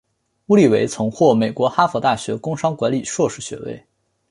[0.47, 3.85] 乌里韦曾获美国哈佛大学工商管理硕士学位。